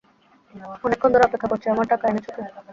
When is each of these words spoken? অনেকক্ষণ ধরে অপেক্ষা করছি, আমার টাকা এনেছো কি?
অনেকক্ষণ 0.85 1.09
ধরে 1.13 1.27
অপেক্ষা 1.27 1.49
করছি, 1.51 1.67
আমার 1.69 1.85
টাকা 1.87 2.05
এনেছো 2.07 2.31
কি? 2.35 2.41